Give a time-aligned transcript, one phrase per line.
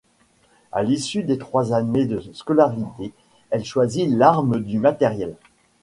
[0.71, 3.13] A l'issue de trois années de scolarité,
[3.51, 5.35] elle choisit l'arme du matériel.